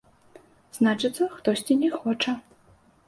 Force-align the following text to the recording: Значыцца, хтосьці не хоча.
Значыцца, 0.77 1.23
хтосьці 1.35 1.77
не 1.83 1.89
хоча. 2.01 2.33